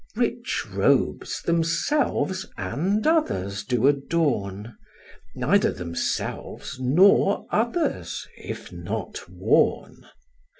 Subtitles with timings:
[0.15, 4.75] Rich robes themselves and others do adorn;
[5.35, 10.07] Neither themselves nor others, if not worn.